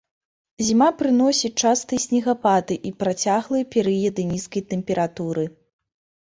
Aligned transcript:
Зіма 0.67 0.85
прыносіць 1.01 1.51
частыя 1.65 1.99
снегапады 2.05 2.77
і 2.91 2.93
працяглыя 3.03 3.69
перыяды 3.77 4.27
нізкай 4.33 4.67
тэмпературы. 4.73 5.45